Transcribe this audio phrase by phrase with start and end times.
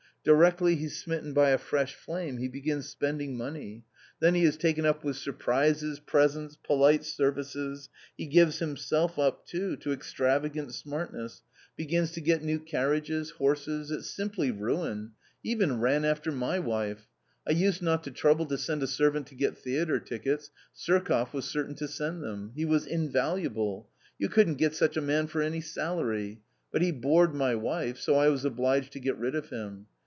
[0.23, 3.83] directly he's smitten by a fresh flame, he begins spending money.
[4.19, 9.47] Then he is taken up with surprises, presents, polite services; he gives him self up,
[9.47, 11.41] too, to extravagant smartness,
[11.75, 15.13] begins to get new 168 A COMMON STORY carriages, horses— it's simply ruin!
[15.41, 17.07] He even ran after my wife.
[17.47, 21.45] I used not to trouble to send a servant to get theatre tickets; Surkoff was
[21.49, 23.89] certain to send them ^ he was invaluable!
[24.19, 28.17] you couldn't get such a man for any salary; but he bored my wife so
[28.17, 29.87] I was obliged to get rid of him.